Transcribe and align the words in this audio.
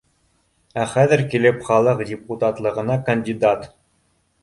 Ә 0.83 0.85
хәҙер 0.93 1.23
килеп, 1.35 1.61
халыҡ 1.69 2.03
депутатлығына 2.09 3.01
кандидат 3.11 3.73